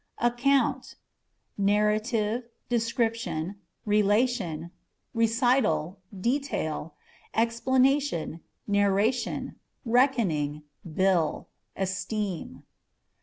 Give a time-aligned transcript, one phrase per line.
[0.17, 0.95] Account â€"
[1.63, 4.71] narrative, description, relation,
[5.13, 6.95] recital, detail,
[7.35, 12.63] ex planation, narration; reckoning, bill; esteem.